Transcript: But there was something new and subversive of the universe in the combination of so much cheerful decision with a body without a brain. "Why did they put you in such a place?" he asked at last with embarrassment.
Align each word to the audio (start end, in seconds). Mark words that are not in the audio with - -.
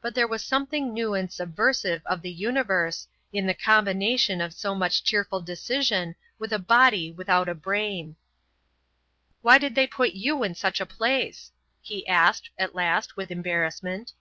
But 0.00 0.14
there 0.14 0.28
was 0.28 0.44
something 0.44 0.94
new 0.94 1.14
and 1.14 1.28
subversive 1.32 2.00
of 2.06 2.22
the 2.22 2.30
universe 2.30 3.08
in 3.32 3.48
the 3.48 3.52
combination 3.52 4.40
of 4.40 4.54
so 4.54 4.76
much 4.76 5.02
cheerful 5.02 5.40
decision 5.42 6.14
with 6.38 6.52
a 6.52 6.58
body 6.60 7.10
without 7.10 7.48
a 7.48 7.54
brain. 7.56 8.14
"Why 9.42 9.58
did 9.58 9.74
they 9.74 9.88
put 9.88 10.12
you 10.12 10.44
in 10.44 10.54
such 10.54 10.80
a 10.80 10.86
place?" 10.86 11.50
he 11.80 12.06
asked 12.06 12.48
at 12.56 12.76
last 12.76 13.16
with 13.16 13.32
embarrassment. 13.32 14.12